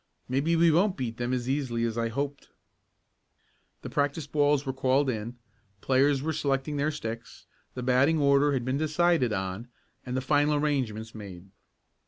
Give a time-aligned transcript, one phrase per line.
[0.27, 2.49] Maybe we won't beat them as easily as I hoped."
[3.83, 5.37] The practice balls were called in,
[5.79, 9.67] players were selecting their sticks, the batting order had been decided on,
[10.03, 11.51] and the final arrangements made.